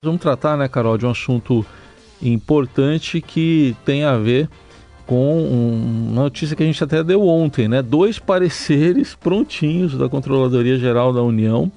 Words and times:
Vamos 0.00 0.20
tratar, 0.20 0.56
né, 0.56 0.68
Carol, 0.68 0.96
de 0.96 1.04
um 1.04 1.10
assunto 1.10 1.66
importante 2.22 3.20
que 3.20 3.74
tem 3.84 4.04
a 4.04 4.16
ver 4.16 4.48
com 5.04 5.42
uma 5.42 6.22
notícia 6.22 6.54
que 6.54 6.62
a 6.62 6.66
gente 6.66 6.84
até 6.84 7.02
deu 7.02 7.26
ontem, 7.26 7.66
né? 7.66 7.82
Dois 7.82 8.16
pareceres 8.16 9.16
prontinhos 9.16 9.98
da 9.98 10.08
Controladoria 10.08 10.78
Geral 10.78 11.12
da 11.12 11.20
União 11.20 11.72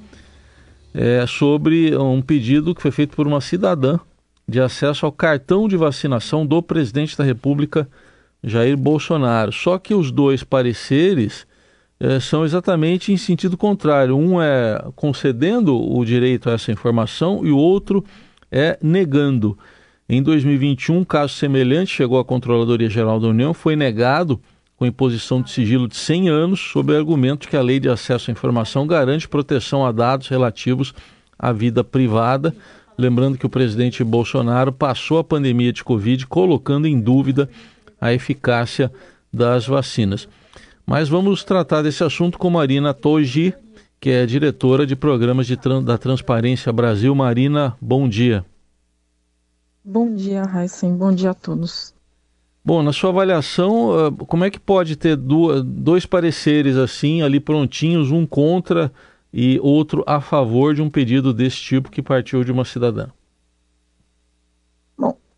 é, 0.93 1.25
sobre 1.25 1.97
um 1.97 2.21
pedido 2.21 2.75
que 2.75 2.81
foi 2.83 2.91
feito 2.91 3.15
por 3.15 3.25
uma 3.25 3.41
cidadã 3.41 3.99
de 4.47 4.61
acesso 4.61 5.03
ao 5.03 5.11
cartão 5.11 5.67
de 5.67 5.75
vacinação 5.75 6.45
do 6.45 6.61
presidente 6.61 7.17
da 7.17 7.23
República, 7.23 7.89
Jair 8.43 8.77
Bolsonaro. 8.77 9.51
Só 9.51 9.79
que 9.79 9.95
os 9.95 10.11
dois 10.11 10.43
pareceres 10.43 11.47
são 12.19 12.43
exatamente 12.43 13.11
em 13.11 13.17
sentido 13.17 13.57
contrário. 13.57 14.17
Um 14.17 14.41
é 14.41 14.83
concedendo 14.95 15.77
o 15.77 16.03
direito 16.03 16.49
a 16.49 16.53
essa 16.53 16.71
informação 16.71 17.45
e 17.45 17.51
o 17.51 17.57
outro 17.57 18.03
é 18.51 18.77
negando. 18.81 19.57
Em 20.09 20.21
2021, 20.21 20.97
um 20.97 21.05
caso 21.05 21.33
semelhante 21.35 21.93
chegou 21.93 22.19
à 22.19 22.25
Controladoria 22.25 22.89
Geral 22.89 23.19
da 23.19 23.27
União, 23.27 23.53
foi 23.53 23.75
negado 23.75 24.41
com 24.75 24.85
imposição 24.85 25.41
de 25.41 25.51
sigilo 25.51 25.87
de 25.87 25.95
100 25.95 26.27
anos, 26.27 26.59
sob 26.59 26.91
o 26.91 26.97
argumento 26.97 27.47
que 27.47 27.55
a 27.55 27.61
Lei 27.61 27.79
de 27.79 27.87
Acesso 27.87 28.29
à 28.29 28.33
Informação 28.33 28.87
garante 28.87 29.29
proteção 29.29 29.85
a 29.85 29.91
dados 29.91 30.27
relativos 30.27 30.93
à 31.37 31.53
vida 31.53 31.83
privada. 31.83 32.53
Lembrando 32.97 33.37
que 33.37 33.45
o 33.45 33.49
presidente 33.49 34.03
Bolsonaro 34.03 34.71
passou 34.71 35.19
a 35.19 35.23
pandemia 35.23 35.71
de 35.71 35.83
Covid 35.83 36.25
colocando 36.25 36.87
em 36.87 36.99
dúvida 36.99 37.47
a 38.01 38.11
eficácia 38.11 38.91
das 39.31 39.67
vacinas. 39.67 40.27
Mas 40.85 41.07
vamos 41.07 41.43
tratar 41.43 41.81
desse 41.81 42.03
assunto 42.03 42.37
com 42.37 42.49
Marina 42.49 42.93
Toji, 42.93 43.53
que 43.99 44.09
é 44.09 44.25
diretora 44.25 44.85
de 44.85 44.95
programas 44.95 45.47
de, 45.47 45.57
da 45.83 45.97
Transparência 45.97 46.71
Brasil. 46.71 47.13
Marina, 47.13 47.77
bom 47.79 48.09
dia. 48.09 48.43
Bom 49.83 50.13
dia, 50.13 50.43
Raíssen. 50.43 50.95
Bom 50.95 51.11
dia 51.11 51.31
a 51.31 51.33
todos. 51.33 51.93
Bom, 52.63 52.83
na 52.83 52.93
sua 52.93 53.09
avaliação, 53.09 53.91
ah, 53.91 54.25
como 54.27 54.43
é 54.43 54.49
que 54.51 54.59
pode 54.59 54.95
ter 54.95 55.15
dois 55.15 56.05
pareceres 56.05 56.77
assim, 56.77 57.23
ali 57.23 57.39
prontinhos, 57.39 58.11
um 58.11 58.25
contra 58.25 58.91
e 59.33 59.59
outro 59.61 60.03
a 60.05 60.21
favor 60.21 60.75
de 60.75 60.81
um 60.81 60.89
pedido 60.89 61.33
desse 61.33 61.57
tipo 61.57 61.89
que 61.89 62.01
partiu 62.01 62.43
de 62.43 62.51
uma 62.51 62.65
cidadã? 62.65 63.07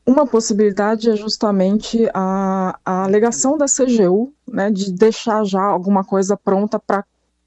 Uma 0.06 0.28
possibilidade 0.28 1.09
é 1.09 1.16
justamente 1.16 2.09
a, 2.14 2.78
a 2.84 3.04
alegação 3.04 3.58
da 3.58 3.66
CGU, 3.66 4.34
né, 4.48 4.70
de 4.70 4.92
deixar 4.92 5.45
já 5.45 5.64
alguma 5.64 6.04
coisa 6.04 6.36
pronta 6.36 6.78
para 6.78 7.06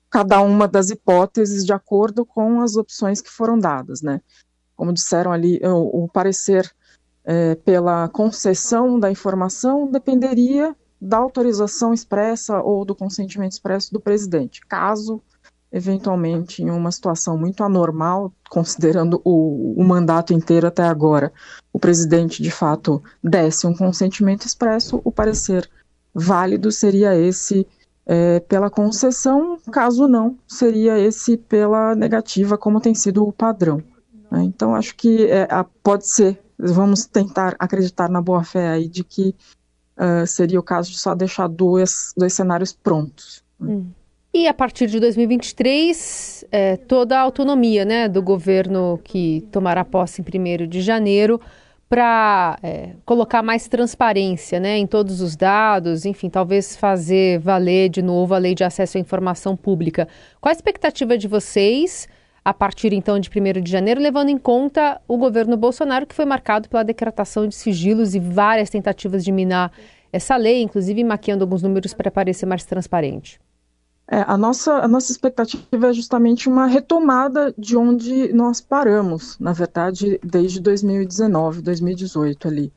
cada 0.09 0.41
uma 0.41 0.67
das 0.67 0.89
hipóteses 0.89 1.65
de 1.65 1.73
acordo 1.73 2.25
com 2.25 2.63
as 2.63 2.77
opções 2.77 3.21
que 3.21 3.31
foram 3.31 3.59
dadas, 3.59 4.01
né. 4.01 4.23
Como 4.75 4.93
disseram 4.93 5.33
ali, 5.33 5.61
o, 5.63 6.05
o 6.05 6.09
parecer 6.09 6.71
é, 7.25 7.55
pela 7.57 8.09
concessão 8.09 8.99
da 8.99 9.11
informação 9.11 9.91
dependeria 9.91 10.75
da 10.99 11.19
autorização 11.19 11.93
expressa 11.93 12.63
ou 12.63 12.85
do 12.85 12.95
consentimento 12.95 13.53
expresso 13.53 13.93
do 13.93 14.01
presidente, 14.01 14.61
caso 14.67 15.23
eventualmente 15.77 16.63
em 16.63 16.71
uma 16.71 16.91
situação 16.91 17.37
muito 17.37 17.63
anormal, 17.63 18.33
considerando 18.49 19.21
o, 19.23 19.75
o, 19.79 19.85
mandato 19.85 20.33
inteiro 20.33 20.67
até 20.67 20.83
agora, 20.83 21.31
o 21.73 21.79
presidente 21.79 22.43
de 22.43 22.51
fato 22.51 23.03
desse 23.23 23.67
um 23.67 23.75
consentimento 23.75 24.47
expresso, 24.47 25.03
o 25.05 25.13
parecer 25.13 25.69
válido 26.15 26.73
seria 26.73 27.15
esse 27.15 27.67
é, 28.07 28.41
pela 28.41 28.71
concessão, 28.71 29.59
caso 29.71 30.09
não, 30.09 30.39
seria 30.47 30.99
esse 30.99 31.37
pela 31.37 31.95
negativa, 31.95 32.57
como 32.57 32.81
tem 32.81 32.95
sido 32.95 33.27
o 33.27 33.33
padrão. 33.33 33.83
Né? 34.31 34.45
Então, 34.45 34.75
acho 34.75 34.97
que 34.97 35.27
é, 35.27 35.47
pode 35.83 36.09
ser, 36.09 36.41
vamos 36.59 37.05
tentar 37.05 37.55
acreditar 37.59 38.09
na 38.09 38.23
boa 38.23 38.43
fé 38.43 38.69
aí 38.69 38.89
de 38.89 39.05
que 39.05 39.35
uh, 39.99 40.27
seria 40.27 40.59
o 40.59 40.63
caso 40.63 40.91
de 40.91 40.99
só 40.99 41.15
deixar 41.15 41.49
dois, 41.49 42.15
dois 42.17 42.33
cenários 42.33 42.73
prontos. 42.73 43.45
Hum. 43.61 43.91
E 44.39 44.47
a 44.47 44.53
partir 44.53 44.87
de 44.89 45.01
2023, 45.01 46.45
é, 46.53 46.77
toda 46.77 47.19
a 47.19 47.23
autonomia 47.23 47.87
né, 47.87 48.07
do 48.07 48.21
governo 48.21 49.01
que 49.03 49.41
tomará 49.51 49.83
posse 49.83 50.21
em 50.21 50.63
1 50.63 50.69
de 50.69 50.83
janeiro 50.83 51.41
para 51.89 52.59
é, 52.63 52.91
colocar 53.07 53.43
mais 53.43 53.67
transparência 53.67 54.61
né, 54.61 54.77
em 54.77 54.87
todos 54.87 55.23
os 55.23 55.37
dados, 55.37 56.05
enfim, 56.05 56.29
talvez 56.29 56.77
fazer 56.77 57.39
valer 57.39 57.89
de 57.89 58.03
novo 58.03 58.35
a 58.35 58.39
lei 58.39 58.55
de 58.55 58.63
acesso 58.63 58.99
à 58.99 59.01
informação 59.01 59.57
pública. 59.57 60.07
Qual 60.39 60.51
a 60.51 60.55
expectativa 60.55 61.17
de 61.17 61.27
vocês 61.27 62.07
a 62.45 62.53
partir 62.53 62.93
então 62.93 63.19
de 63.19 63.31
1 63.31 63.63
de 63.63 63.73
janeiro, 63.73 64.03
levando 64.03 64.29
em 64.29 64.37
conta 64.37 65.01
o 65.09 65.17
governo 65.17 65.57
Bolsonaro, 65.57 66.07
que 66.07 66.15
foi 66.15 66.27
marcado 66.27 66.69
pela 66.69 66.85
decretação 66.85 67.49
de 67.49 67.55
sigilos 67.55 68.15
e 68.15 68.21
várias 68.21 68.69
tentativas 68.69 69.25
de 69.25 69.33
minar 69.33 69.73
essa 70.13 70.37
lei, 70.37 70.61
inclusive 70.61 71.03
maquiando 71.03 71.43
alguns 71.43 71.63
números 71.63 71.95
para 71.95 72.11
parecer 72.11 72.45
mais 72.45 72.67
transparente? 72.67 73.41
É, 74.09 74.21
a, 74.21 74.37
nossa, 74.37 74.75
a 74.75 74.87
nossa 74.87 75.11
expectativa 75.11 75.89
é 75.89 75.93
justamente 75.93 76.49
uma 76.49 76.67
retomada 76.67 77.53
de 77.59 77.77
onde 77.77 78.33
nós 78.33 78.61
paramos, 78.61 79.37
na 79.41 79.53
verdade, 79.53 80.21
desde 80.23 80.61
2019, 80.61 81.61
2018 81.61 82.47
ali, 82.47 82.73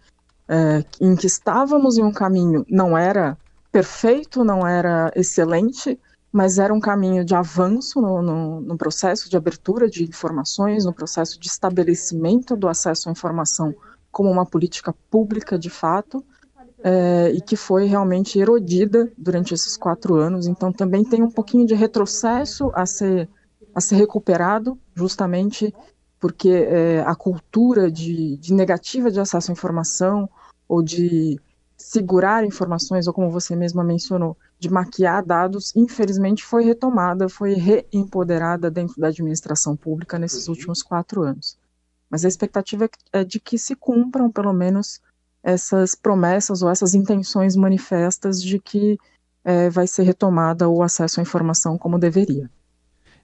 é, 0.47 0.83
em 0.99 1.15
que 1.15 1.27
estávamos 1.27 1.99
em 1.99 2.03
um 2.03 2.11
caminho, 2.11 2.65
não 2.67 2.97
era 2.97 3.37
perfeito, 3.71 4.43
não 4.43 4.65
era 4.65 5.11
excelente, 5.15 5.99
mas 6.31 6.57
era 6.57 6.73
um 6.73 6.79
caminho 6.79 7.23
de 7.23 7.35
avanço 7.35 8.01
no, 8.01 8.21
no, 8.23 8.61
no 8.61 8.77
processo 8.77 9.29
de 9.29 9.37
abertura 9.37 9.87
de 9.87 10.03
informações, 10.03 10.83
no 10.83 10.93
processo 10.93 11.39
de 11.39 11.47
estabelecimento 11.47 12.55
do 12.55 12.67
acesso 12.67 13.07
à 13.07 13.11
informação 13.11 13.75
como 14.11 14.31
uma 14.31 14.45
política 14.45 14.93
pública 15.11 15.57
de 15.59 15.69
fato, 15.69 16.23
é, 16.83 17.31
e 17.31 17.41
que 17.41 17.55
foi 17.55 17.85
realmente 17.85 18.39
erodida 18.39 19.11
durante 19.17 19.53
esses 19.53 19.75
quatro 19.75 20.15
anos. 20.15 20.47
Então, 20.47 20.71
também 20.71 21.03
tem 21.03 21.21
um 21.21 21.31
pouquinho 21.31 21.65
de 21.65 21.75
retrocesso 21.75 22.71
a 22.73 22.85
ser, 22.85 23.29
a 23.73 23.81
ser 23.81 23.95
recuperado, 23.95 24.77
justamente 24.95 25.73
porque 26.19 26.49
é, 26.49 27.01
a 27.01 27.15
cultura 27.15 27.89
de, 27.89 28.37
de 28.37 28.53
negativa 28.53 29.09
de 29.09 29.19
acesso 29.19 29.51
à 29.51 29.53
informação 29.53 30.29
ou 30.67 30.83
de 30.83 31.39
segurar 31.77 32.45
informações, 32.45 33.07
ou 33.07 33.13
como 33.13 33.31
você 33.31 33.55
mesma 33.55 33.83
mencionou, 33.83 34.37
de 34.59 34.69
maquiar 34.69 35.25
dados, 35.25 35.73
infelizmente 35.75 36.43
foi 36.43 36.63
retomada, 36.65 37.29
foi 37.29 37.53
reempoderada 37.53 38.69
dentro 38.69 38.99
da 38.99 39.07
administração 39.07 39.77
pública 39.77 40.19
nesses 40.19 40.49
últimos 40.49 40.83
quatro 40.83 41.23
anos. 41.23 41.57
Mas 42.09 42.25
a 42.25 42.27
expectativa 42.27 42.89
é 43.13 43.23
de 43.23 43.39
que 43.39 43.57
se 43.57 43.75
cumpram, 43.75 44.29
pelo 44.29 44.51
menos, 44.51 44.99
essas 45.43 45.95
promessas 45.95 46.61
ou 46.61 46.69
essas 46.69 46.93
intenções 46.93 47.55
manifestas 47.55 48.41
de 48.41 48.59
que 48.59 48.97
é, 49.43 49.69
vai 49.69 49.87
ser 49.87 50.03
retomada 50.03 50.67
o 50.67 50.83
acesso 50.83 51.19
à 51.19 51.23
informação 51.23 51.77
como 51.77 51.97
deveria. 51.97 52.49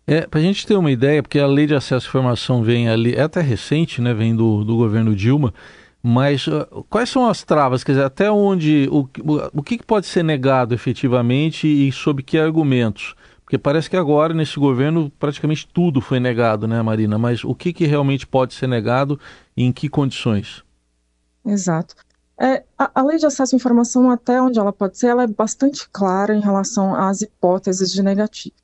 É, 0.08 0.28
para 0.28 0.40
a 0.40 0.44
gente 0.44 0.66
ter 0.68 0.76
uma 0.76 0.92
ideia, 0.92 1.22
porque 1.22 1.40
a 1.40 1.48
lei 1.48 1.66
de 1.66 1.74
acesso 1.74 2.08
à 2.08 2.10
informação 2.10 2.64
vem 2.64 2.88
ali, 2.88 3.16
é 3.16 3.24
até 3.24 3.42
recente, 3.42 4.02
né, 4.02 4.14
vem 4.14 4.36
do, 4.36 4.64
do 4.64 4.78
governo 4.78 5.16
Dilma, 5.16 5.54
mas 6.02 6.46
uh, 6.46 6.86
quais 6.88 7.10
são 7.10 7.28
as 7.28 7.44
travas? 7.44 7.84
Quer 7.84 7.94
dizer, 7.94 8.04
até 8.04 8.30
onde, 8.30 8.88
o, 8.92 9.10
o, 9.24 9.60
o 9.60 9.64
que 9.64 9.84
pode 9.84 10.06
ser 10.06 10.24
negado 10.24 10.76
efetivamente 10.76 11.68
e 11.68 11.92
sob 11.92 12.22
que 12.22 12.38
argumentos? 12.38 13.16
Porque 13.44 13.58
parece 13.58 13.90
que 13.90 13.98
agora, 13.98 14.34
nesse 14.34 14.60
governo, 14.60 15.12
praticamente 15.20 15.68
tudo 15.68 16.02
foi 16.02 16.20
negado, 16.20 16.68
né, 16.68 16.82
Marina? 16.82 17.18
Mas 17.18 17.44
o 17.44 17.54
que, 17.54 17.74
que 17.74 17.86
realmente 17.86 18.26
pode 18.26 18.54
ser 18.54 18.68
negado 18.68 19.20
e 19.56 19.64
em 19.64 19.72
que 19.72 19.88
condições? 19.88 20.65
Exato. 21.46 21.96
É, 22.38 22.64
a, 22.78 23.00
a, 23.00 23.04
lei 23.04 23.18
de 23.18 23.26
acesso 23.26 23.56
à 23.56 23.58
informação, 23.58 24.10
até 24.10 24.42
onde 24.42 24.60
ela 24.60 24.74
pode 24.74 24.98
ser, 24.98 25.08
ela 25.08 25.24
é 25.24 25.28
bastante 25.28 25.88
clara 25.90 26.36
em 26.36 26.42
relação 26.42 26.94
às 26.94 27.22
hipóteses 27.22 27.92
de 27.92 28.04
negativo. 28.04 28.56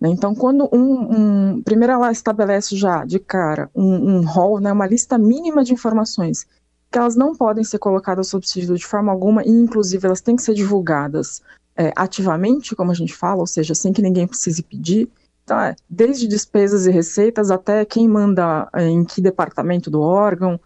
Né? 0.00 0.08
Então, 0.08 0.34
quando 0.34 0.68
um, 0.72 1.54
um, 1.56 1.62
Primeiro, 1.62 1.92
ela 1.92 2.10
estabelece 2.10 2.74
já 2.76 3.04
de 3.04 3.18
cara 3.18 3.70
um, 3.74 4.16
um 4.16 4.26
rol, 4.26 4.58
né, 4.58 4.72
uma 4.72 4.86
lista 4.86 5.18
mínima 5.18 5.62
de 5.62 5.74
informações 5.74 6.46
que 6.90 6.98
elas 6.98 7.14
não 7.14 7.36
podem 7.36 7.62
ser 7.62 7.78
colocadas 7.78 8.28
sob 8.28 8.46
sigilo 8.48 8.76
de 8.76 8.84
forma 8.84 9.12
alguma, 9.12 9.44
e 9.44 9.50
inclusive 9.50 10.04
elas 10.04 10.20
têm 10.20 10.34
que 10.34 10.42
ser 10.42 10.54
divulgadas 10.54 11.40
é, 11.76 11.92
ativamente, 11.94 12.74
como 12.74 12.90
a 12.90 12.94
gente 12.94 13.14
fala, 13.14 13.40
ou 13.40 13.46
seja, 13.46 13.74
sem 13.74 13.92
que 13.92 14.02
ninguém 14.02 14.26
precise 14.26 14.62
pedir. 14.62 15.08
É, 15.48 15.74
desde 15.88 16.28
despesas 16.28 16.86
e 16.86 16.90
receitas 16.90 17.50
até 17.50 17.84
quem 17.84 18.08
manda 18.08 18.68
é, 18.72 18.86
em 18.86 19.04
que 19.04 19.20
departamento 19.20 19.90
do 19.90 20.00
órgão, 20.00 20.60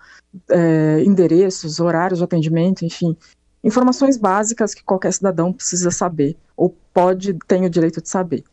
é, 0.51 1.03
endereços, 1.03 1.81
horários 1.81 2.19
de 2.19 2.25
atendimento, 2.25 2.85
enfim, 2.85 3.17
informações 3.63 4.19
básicas 4.19 4.75
que 4.75 4.85
qualquer 4.85 5.13
cidadão 5.13 5.53
precisa 5.53 5.91
saber, 5.91 6.37
ou 6.55 6.77
pode, 6.93 7.33
tem 7.47 7.65
o 7.65 7.71
direito 7.71 8.03
de 8.03 8.09
saber. 8.09 8.45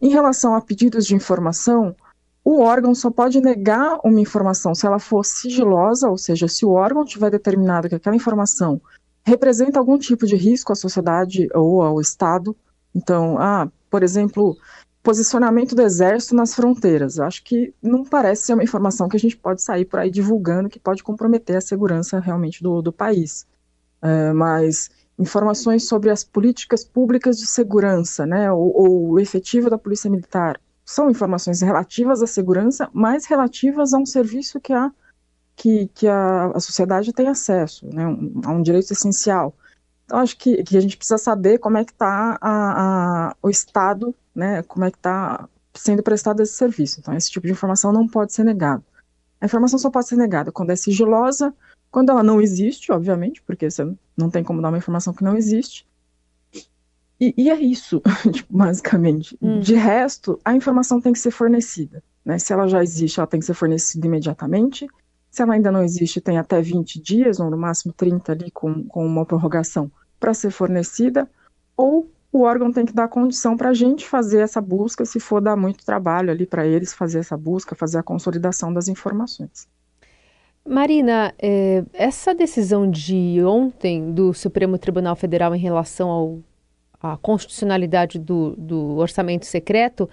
Em 0.00 0.10
relação 0.10 0.54
a 0.54 0.60
pedidos 0.60 1.06
de 1.06 1.14
informação, 1.14 1.96
o 2.44 2.60
órgão 2.60 2.94
só 2.94 3.10
pode 3.10 3.40
negar 3.40 3.98
uma 4.04 4.20
informação 4.20 4.74
se 4.74 4.86
ela 4.86 4.98
for 4.98 5.24
sigilosa, 5.24 6.08
ou 6.08 6.16
seja, 6.16 6.48
se 6.48 6.64
o 6.64 6.70
órgão 6.70 7.04
tiver 7.04 7.30
determinado 7.30 7.88
que 7.88 7.94
aquela 7.94 8.16
informação 8.16 8.80
representa 9.24 9.78
algum 9.78 9.98
tipo 9.98 10.26
de 10.26 10.36
risco 10.36 10.72
à 10.72 10.74
sociedade 10.74 11.48
ou 11.54 11.82
ao 11.82 12.00
Estado. 12.00 12.56
Então, 12.94 13.36
ah, 13.38 13.68
por 13.90 14.02
exemplo, 14.02 14.56
posicionamento 15.08 15.74
do 15.74 15.80
exército 15.80 16.34
nas 16.34 16.54
fronteiras. 16.54 17.16
Eu 17.16 17.24
acho 17.24 17.42
que 17.42 17.72
não 17.82 18.04
parece 18.04 18.42
ser 18.42 18.52
uma 18.52 18.62
informação 18.62 19.08
que 19.08 19.16
a 19.16 19.18
gente 19.18 19.38
pode 19.38 19.62
sair 19.62 19.86
por 19.86 19.98
aí 19.98 20.10
divulgando 20.10 20.68
que 20.68 20.78
pode 20.78 21.02
comprometer 21.02 21.56
a 21.56 21.62
segurança 21.62 22.20
realmente 22.20 22.62
do, 22.62 22.82
do 22.82 22.92
país. 22.92 23.46
É, 24.02 24.34
mas 24.34 24.90
informações 25.18 25.88
sobre 25.88 26.10
as 26.10 26.22
políticas 26.22 26.84
públicas 26.84 27.38
de 27.38 27.46
segurança, 27.46 28.26
né, 28.26 28.52
ou, 28.52 28.70
ou 28.76 29.08
o 29.12 29.18
efetivo 29.18 29.70
da 29.70 29.78
polícia 29.78 30.10
militar, 30.10 30.60
são 30.84 31.10
informações 31.10 31.62
relativas 31.62 32.22
à 32.22 32.26
segurança, 32.26 32.90
mas 32.92 33.24
relativas 33.24 33.94
a 33.94 33.98
um 33.98 34.04
serviço 34.04 34.60
que 34.60 34.74
a, 34.74 34.92
que, 35.56 35.88
que 35.94 36.06
a, 36.06 36.52
a 36.54 36.60
sociedade 36.60 37.14
tem 37.14 37.28
acesso, 37.28 37.86
né, 37.86 38.06
um, 38.06 38.42
a 38.44 38.50
um 38.50 38.60
direito 38.60 38.92
essencial. 38.92 39.56
Então, 40.04 40.18
acho 40.18 40.36
que, 40.36 40.62
que 40.62 40.76
a 40.76 40.80
gente 40.80 40.98
precisa 40.98 41.16
saber 41.16 41.56
como 41.58 41.78
é 41.78 41.84
que 41.84 41.92
está 41.92 43.34
o 43.42 43.48
Estado, 43.48 44.14
né, 44.38 44.62
como 44.62 44.84
é 44.84 44.90
que 44.90 44.96
está 44.96 45.48
sendo 45.74 46.00
prestado 46.00 46.40
esse 46.40 46.52
serviço. 46.52 47.00
Então, 47.00 47.14
esse 47.14 47.28
tipo 47.28 47.44
de 47.44 47.52
informação 47.52 47.92
não 47.92 48.06
pode 48.06 48.32
ser 48.32 48.44
negado. 48.44 48.84
A 49.40 49.46
informação 49.46 49.78
só 49.80 49.90
pode 49.90 50.06
ser 50.06 50.16
negada 50.16 50.52
quando 50.52 50.70
é 50.70 50.76
sigilosa, 50.76 51.52
quando 51.90 52.10
ela 52.10 52.22
não 52.22 52.40
existe, 52.40 52.92
obviamente, 52.92 53.42
porque 53.42 53.68
você 53.68 53.92
não 54.16 54.30
tem 54.30 54.44
como 54.44 54.62
dar 54.62 54.68
uma 54.68 54.78
informação 54.78 55.12
que 55.12 55.24
não 55.24 55.36
existe. 55.36 55.84
E, 57.20 57.34
e 57.36 57.50
é 57.50 57.58
isso, 57.58 58.00
tipo, 58.32 58.56
basicamente. 58.56 59.36
Hum. 59.42 59.58
De 59.58 59.74
resto, 59.74 60.38
a 60.44 60.54
informação 60.54 61.00
tem 61.00 61.12
que 61.12 61.18
ser 61.18 61.32
fornecida. 61.32 62.00
Né? 62.24 62.38
Se 62.38 62.52
ela 62.52 62.68
já 62.68 62.80
existe, 62.80 63.18
ela 63.18 63.26
tem 63.26 63.40
que 63.40 63.46
ser 63.46 63.54
fornecida 63.54 64.06
imediatamente. 64.06 64.86
Se 65.32 65.42
ela 65.42 65.54
ainda 65.54 65.72
não 65.72 65.82
existe, 65.82 66.20
tem 66.20 66.38
até 66.38 66.62
20 66.62 67.00
dias, 67.00 67.40
ou 67.40 67.50
no 67.50 67.58
máximo 67.58 67.92
30 67.92 68.32
ali, 68.32 68.50
com, 68.52 68.84
com 68.84 69.04
uma 69.04 69.26
prorrogação, 69.26 69.90
para 70.20 70.32
ser 70.32 70.50
fornecida. 70.50 71.28
Ou 71.76 72.08
o 72.32 72.42
órgão 72.42 72.70
tem 72.70 72.84
que 72.84 72.92
dar 72.92 73.08
condição 73.08 73.56
para 73.56 73.70
a 73.70 73.74
gente 73.74 74.06
fazer 74.06 74.40
essa 74.40 74.60
busca, 74.60 75.04
se 75.04 75.18
for 75.18 75.40
dar 75.40 75.56
muito 75.56 75.84
trabalho 75.84 76.30
ali 76.30 76.46
para 76.46 76.66
eles 76.66 76.92
fazer 76.92 77.20
essa 77.20 77.36
busca, 77.36 77.74
fazer 77.74 77.98
a 77.98 78.02
consolidação 78.02 78.72
das 78.72 78.88
informações. 78.88 79.66
Marina, 80.66 81.34
é, 81.38 81.82
essa 81.94 82.34
decisão 82.34 82.90
de 82.90 83.42
ontem 83.42 84.12
do 84.12 84.34
Supremo 84.34 84.76
Tribunal 84.76 85.16
Federal 85.16 85.54
em 85.54 85.58
relação 85.58 86.10
ao, 86.10 86.38
à 87.00 87.16
constitucionalidade 87.16 88.18
do, 88.18 88.54
do 88.56 88.96
orçamento 88.96 89.46
secreto 89.46 90.08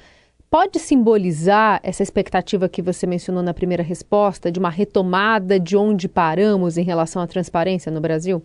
pode 0.49 0.79
simbolizar 0.79 1.81
essa 1.83 2.01
expectativa 2.01 2.69
que 2.69 2.81
você 2.81 3.05
mencionou 3.05 3.43
na 3.43 3.53
primeira 3.53 3.83
resposta 3.83 4.49
de 4.49 4.57
uma 4.57 4.69
retomada 4.69 5.59
de 5.59 5.75
onde 5.75 6.07
paramos 6.07 6.77
em 6.77 6.83
relação 6.83 7.21
à 7.21 7.27
transparência 7.27 7.91
no 7.91 7.99
Brasil? 7.99 8.41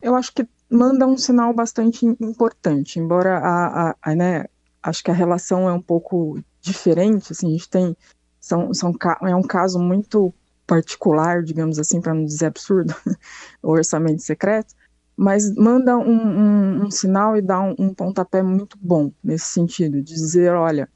Eu 0.00 0.14
acho 0.14 0.32
que 0.32 0.46
manda 0.70 1.06
um 1.06 1.16
sinal 1.16 1.52
bastante 1.52 2.04
importante, 2.04 2.98
embora 2.98 3.38
a, 3.38 3.90
a, 3.90 3.96
a 4.02 4.14
né, 4.14 4.44
acho 4.82 5.02
que 5.02 5.10
a 5.10 5.14
relação 5.14 5.68
é 5.68 5.72
um 5.72 5.80
pouco 5.80 6.42
diferente, 6.60 7.32
assim, 7.32 7.48
a 7.48 7.50
gente 7.50 7.68
tem 7.68 7.96
são, 8.40 8.72
são, 8.72 8.94
é 9.22 9.34
um 9.34 9.42
caso 9.42 9.78
muito 9.78 10.32
particular, 10.66 11.42
digamos 11.42 11.78
assim, 11.78 12.00
para 12.00 12.14
não 12.14 12.24
dizer 12.24 12.46
absurdo, 12.46 12.94
o 13.62 13.70
orçamento 13.70 14.22
secreto, 14.22 14.74
mas 15.16 15.52
manda 15.54 15.96
um, 15.98 16.12
um, 16.12 16.84
um 16.84 16.90
sinal 16.90 17.36
e 17.36 17.42
dá 17.42 17.60
um, 17.60 17.74
um, 17.78 17.94
pontapé 17.94 18.42
muito 18.42 18.78
bom 18.80 19.10
nesse 19.22 19.46
sentido, 19.46 20.02
de 20.02 20.14
dizer, 20.14 20.52
olha, 20.52 20.88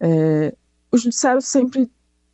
é, 0.00 0.54
o 0.90 0.96
judiciário 0.96 1.42
sempre, 1.42 1.90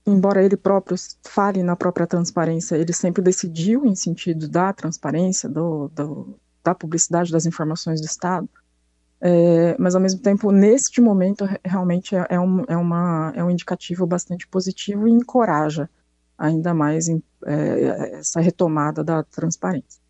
embora 0.07 0.45
ele 0.45 0.57
próprio 0.57 0.97
fale 1.25 1.63
na 1.63 1.75
própria 1.75 2.07
transparência, 2.07 2.77
ele 2.77 2.93
sempre 2.93 3.23
decidiu 3.23 3.85
em 3.85 3.95
sentido 3.95 4.49
da 4.49 4.73
transparência, 4.73 5.49
do, 5.49 5.89
do 5.89 6.39
da 6.65 6.75
publicidade 6.75 7.31
das 7.31 7.47
informações 7.47 8.01
do 8.01 8.07
Estado, 8.07 8.49
é, 9.21 9.75
mas 9.79 9.95
ao 9.95 10.01
mesmo 10.03 10.21
tempo, 10.21 10.51
neste 10.51 11.01
momento, 11.01 11.49
realmente 11.65 12.15
é, 12.15 12.27
é, 12.29 12.39
um, 12.39 12.63
é, 12.69 12.77
uma, 12.77 13.33
é 13.35 13.43
um 13.43 13.51
indicativo 13.51 14.07
bastante 14.07 14.47
positivo 14.47 15.09
e 15.09 15.11
encoraja 15.11 15.89
ainda 16.37 16.75
mais 16.75 17.09
em, 17.09 17.23
é, 17.47 18.19
essa 18.19 18.39
retomada 18.41 19.03
da 19.03 19.23
transparência. 19.23 20.03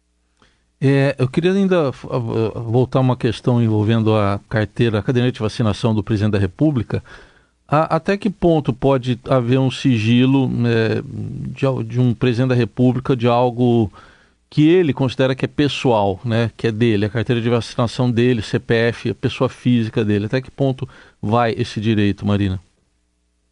É, 0.81 1.15
eu 1.17 1.29
queria 1.29 1.53
ainda 1.53 1.93
voltar 1.93 2.99
a 2.99 3.03
uma 3.03 3.17
questão 3.17 3.63
envolvendo 3.63 4.15
a 4.17 4.41
carteira, 4.49 4.99
a 4.99 5.03
caderneta 5.03 5.35
de 5.35 5.41
vacinação 5.41 5.95
do 5.95 6.03
presidente 6.03 6.33
da 6.33 6.39
República. 6.39 7.03
A, 7.69 7.97
até 7.97 8.17
que 8.17 8.29
ponto 8.29 8.73
pode 8.73 9.19
haver 9.31 9.61
um 9.61 9.71
sigilo 9.71 10.51
é, 10.67 11.03
de, 11.53 11.85
de 11.85 12.01
um 12.01 12.13
presidente 12.13 12.49
da 12.49 12.55
República 12.57 13.17
de 13.17 13.29
algo 13.29 13.93
que 14.55 14.69
ele 14.69 14.95
considera 14.95 15.35
que 15.35 15.45
é 15.45 15.49
pessoal, 15.49 16.21
né, 16.25 16.49
que 16.57 16.69
é 16.69 16.71
dele, 16.71 17.07
a 17.07 17.11
carteira 17.11 17.43
de 17.43 17.51
vacinação 17.51 18.09
dele, 18.09 18.41
CPF, 18.41 19.11
a 19.11 19.15
pessoa 19.17 19.49
física 19.51 20.05
dele. 20.05 20.27
Até 20.27 20.41
que 20.41 20.49
ponto 20.49 20.89
vai 21.21 21.53
esse 21.59 21.81
direito, 21.81 22.25
Marina? 22.25 22.61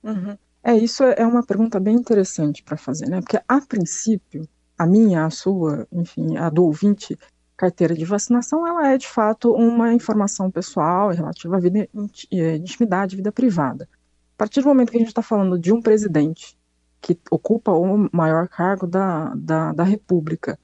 Uhum. 0.00 0.38
É, 0.62 0.76
isso 0.76 1.02
é 1.02 1.26
uma 1.26 1.44
pergunta 1.44 1.80
bem 1.80 1.96
interessante 1.96 2.62
para 2.62 2.76
fazer, 2.76 3.08
né? 3.08 3.20
Porque, 3.20 3.36
a 3.48 3.60
princípio, 3.60 4.48
a 4.78 4.86
minha, 4.86 5.24
a 5.24 5.30
sua, 5.30 5.88
enfim, 5.92 6.36
a 6.36 6.48
do 6.48 6.66
ouvinte, 6.66 7.18
carteira 7.56 7.96
de 7.96 8.04
vacinação, 8.04 8.64
ela 8.64 8.86
é, 8.92 8.96
de 8.96 9.08
fato, 9.08 9.52
uma 9.52 9.92
informação 9.92 10.52
pessoal 10.52 11.10
relativa 11.10 11.56
à 11.56 11.58
vida, 11.58 11.88
é, 12.30 12.54
intimidade, 12.54 13.16
vida 13.16 13.32
privada. 13.32 13.88
A 14.36 14.38
partir 14.38 14.60
do 14.60 14.68
momento 14.68 14.92
que 14.92 14.98
a 14.98 15.00
gente 15.00 15.08
está 15.08 15.20
falando 15.20 15.58
de 15.58 15.72
um 15.72 15.82
presidente 15.82 16.56
que 17.00 17.18
ocupa 17.28 17.72
o 17.72 18.08
maior 18.12 18.46
cargo 18.46 18.86
da, 18.86 19.34
da, 19.34 19.72
da 19.72 19.82
República, 19.82 20.56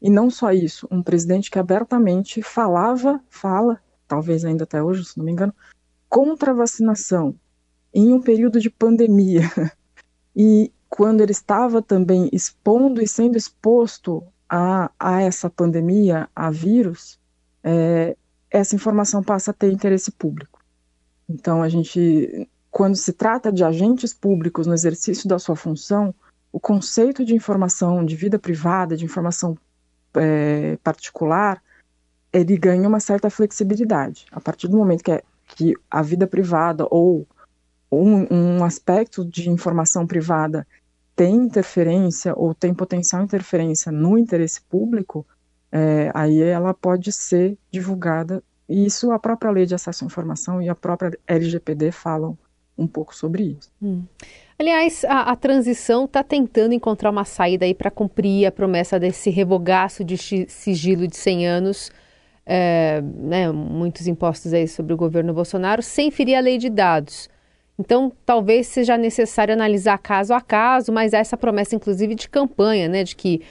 e 0.00 0.08
não 0.10 0.30
só 0.30 0.52
isso, 0.52 0.86
um 0.90 1.02
presidente 1.02 1.50
que 1.50 1.58
abertamente 1.58 2.40
falava, 2.42 3.20
fala, 3.28 3.80
talvez 4.06 4.44
ainda 4.44 4.64
até 4.64 4.82
hoje, 4.82 5.04
se 5.04 5.18
não 5.18 5.24
me 5.24 5.32
engano, 5.32 5.54
contra 6.08 6.52
a 6.52 6.54
vacinação 6.54 7.34
em 7.92 8.12
um 8.12 8.20
período 8.20 8.60
de 8.60 8.70
pandemia. 8.70 9.42
E 10.40 10.72
quando 10.88 11.20
ele 11.20 11.32
estava 11.32 11.82
também 11.82 12.28
expondo 12.32 13.02
e 13.02 13.08
sendo 13.08 13.36
exposto 13.36 14.22
a, 14.48 14.88
a 14.96 15.20
essa 15.20 15.50
pandemia, 15.50 16.28
a 16.32 16.48
vírus, 16.48 17.18
é, 17.64 18.16
essa 18.48 18.76
informação 18.76 19.20
passa 19.20 19.50
a 19.50 19.54
ter 19.54 19.72
interesse 19.72 20.12
público. 20.12 20.60
Então, 21.28 21.60
a 21.60 21.68
gente, 21.68 22.48
quando 22.70 22.94
se 22.94 23.12
trata 23.12 23.52
de 23.52 23.64
agentes 23.64 24.14
públicos 24.14 24.66
no 24.66 24.74
exercício 24.74 25.28
da 25.28 25.40
sua 25.40 25.56
função, 25.56 26.14
o 26.52 26.60
conceito 26.60 27.24
de 27.24 27.34
informação 27.34 28.04
de 28.04 28.14
vida 28.14 28.38
privada, 28.38 28.96
de 28.96 29.04
informação 29.04 29.58
é, 30.14 30.76
particular, 30.82 31.62
ele 32.32 32.56
ganha 32.56 32.88
uma 32.88 33.00
certa 33.00 33.30
flexibilidade. 33.30 34.26
A 34.30 34.40
partir 34.40 34.68
do 34.68 34.76
momento 34.76 35.02
que, 35.02 35.12
é, 35.12 35.22
que 35.46 35.74
a 35.90 36.02
vida 36.02 36.26
privada 36.26 36.86
ou 36.90 37.26
um, 37.90 38.58
um 38.58 38.64
aspecto 38.64 39.24
de 39.24 39.48
informação 39.48 40.06
privada 40.06 40.66
tem 41.16 41.34
interferência 41.34 42.32
ou 42.36 42.54
tem 42.54 42.72
potencial 42.72 43.22
interferência 43.22 43.90
no 43.90 44.16
interesse 44.16 44.60
público, 44.62 45.26
é, 45.72 46.10
aí 46.14 46.40
ela 46.40 46.72
pode 46.72 47.10
ser 47.12 47.58
divulgada. 47.70 48.42
E 48.68 48.86
isso 48.86 49.10
a 49.10 49.18
própria 49.18 49.50
lei 49.50 49.66
de 49.66 49.74
acesso 49.74 50.04
à 50.04 50.06
informação 50.06 50.62
e 50.62 50.68
a 50.68 50.74
própria 50.74 51.18
LGPD 51.26 51.90
falam 51.90 52.38
um 52.76 52.86
pouco 52.86 53.14
sobre 53.16 53.56
isso. 53.58 53.70
Hum. 53.82 54.04
Aliás, 54.60 55.04
a, 55.04 55.20
a 55.30 55.36
transição 55.36 56.04
está 56.04 56.24
tentando 56.24 56.74
encontrar 56.74 57.10
uma 57.10 57.24
saída 57.24 57.64
aí 57.64 57.72
para 57.72 57.92
cumprir 57.92 58.44
a 58.44 58.50
promessa 58.50 58.98
desse 58.98 59.30
revogaço 59.30 60.02
de 60.02 60.16
sigilo 60.48 61.06
de 61.06 61.16
100 61.16 61.46
anos, 61.46 61.92
é, 62.44 63.00
né, 63.00 63.52
muitos 63.52 64.08
impostos 64.08 64.52
aí 64.52 64.66
sobre 64.66 64.92
o 64.92 64.96
governo 64.96 65.32
Bolsonaro, 65.32 65.80
sem 65.80 66.10
ferir 66.10 66.34
a 66.34 66.40
lei 66.40 66.58
de 66.58 66.68
dados. 66.68 67.30
Então, 67.78 68.10
talvez 68.26 68.66
seja 68.66 68.96
necessário 68.96 69.54
analisar 69.54 69.96
caso 69.98 70.34
a 70.34 70.40
caso, 70.40 70.92
mas 70.92 71.12
essa 71.12 71.36
promessa, 71.36 71.76
inclusive, 71.76 72.16
de 72.16 72.28
campanha, 72.28 72.88
né, 72.88 73.04
de 73.04 73.14
que, 73.14 73.42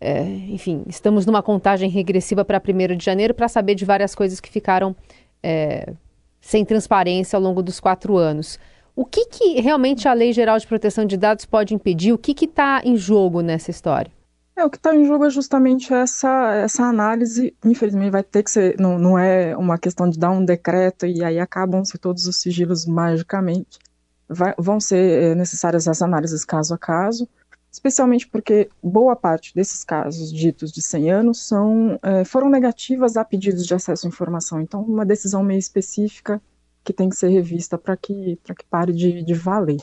é, 0.00 0.22
enfim, 0.22 0.82
estamos 0.88 1.26
numa 1.26 1.42
contagem 1.42 1.90
regressiva 1.90 2.42
para 2.42 2.58
1 2.58 2.96
de 2.96 3.04
janeiro 3.04 3.34
para 3.34 3.48
saber 3.48 3.74
de 3.74 3.84
várias 3.84 4.14
coisas 4.14 4.40
que 4.40 4.48
ficaram 4.48 4.96
é, 5.42 5.92
sem 6.40 6.64
transparência 6.64 7.36
ao 7.36 7.42
longo 7.42 7.62
dos 7.62 7.80
quatro 7.80 8.16
anos. 8.16 8.58
O 8.96 9.04
que, 9.04 9.26
que 9.26 9.60
realmente 9.60 10.06
a 10.06 10.12
Lei 10.12 10.32
Geral 10.32 10.56
de 10.58 10.66
Proteção 10.66 11.04
de 11.04 11.16
Dados 11.16 11.44
pode 11.44 11.74
impedir? 11.74 12.12
O 12.12 12.18
que 12.18 12.44
está 12.44 12.80
em 12.84 12.96
jogo 12.96 13.40
nessa 13.40 13.70
história? 13.70 14.10
É, 14.56 14.64
o 14.64 14.70
que 14.70 14.76
está 14.76 14.94
em 14.94 15.04
jogo 15.04 15.24
é 15.24 15.30
justamente 15.30 15.92
essa, 15.92 16.54
essa 16.54 16.84
análise. 16.84 17.52
Infelizmente, 17.64 18.10
vai 18.10 18.22
ter 18.22 18.44
que 18.44 18.50
ser. 18.52 18.78
Não, 18.78 18.96
não 18.96 19.18
é 19.18 19.56
uma 19.56 19.76
questão 19.78 20.08
de 20.08 20.16
dar 20.16 20.30
um 20.30 20.44
decreto 20.44 21.06
e 21.06 21.24
aí 21.24 21.40
acabam-se 21.40 21.98
todos 21.98 22.26
os 22.28 22.36
sigilos 22.36 22.86
magicamente. 22.86 23.80
Vai, 24.28 24.54
vão 24.56 24.78
ser 24.78 25.22
é, 25.22 25.34
necessárias 25.34 25.88
as 25.88 26.00
análises 26.00 26.44
caso 26.44 26.72
a 26.72 26.78
caso, 26.78 27.28
especialmente 27.70 28.28
porque 28.28 28.70
boa 28.80 29.16
parte 29.16 29.52
desses 29.54 29.84
casos 29.84 30.32
ditos 30.32 30.70
de 30.70 30.80
100 30.80 31.10
anos 31.10 31.46
são, 31.46 31.98
é, 32.00 32.24
foram 32.24 32.48
negativas 32.48 33.16
a 33.16 33.24
pedidos 33.24 33.66
de 33.66 33.74
acesso 33.74 34.06
à 34.06 34.08
informação. 34.08 34.60
Então, 34.60 34.82
uma 34.82 35.04
decisão 35.04 35.42
meio 35.42 35.58
específica 35.58 36.40
que 36.84 36.92
tem 36.92 37.08
que 37.08 37.16
ser 37.16 37.28
revista 37.28 37.78
para 37.78 37.96
que, 37.96 38.36
que 38.44 38.66
pare 38.68 38.92
de, 38.92 39.22
de 39.22 39.34
valer. 39.34 39.80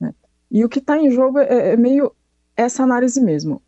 Né? 0.00 0.14
E 0.50 0.64
o 0.64 0.68
que 0.68 0.78
está 0.78 0.96
em 0.96 1.10
jogo 1.10 1.38
é, 1.38 1.72
é, 1.72 1.76
meio 1.76 2.14
essa 2.56 2.82
análise 2.82 3.20
mesmo. 3.20 3.60